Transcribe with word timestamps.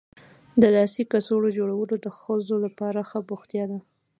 د 0.61 0.63
لاسي 0.75 1.03
کڅوړو 1.11 1.49
جوړول 1.57 1.89
د 2.01 2.07
ښځو 2.19 2.55
لپاره 2.65 2.99
ښه 3.09 3.19
بوختیا 3.29 3.63
ده. 3.71 3.79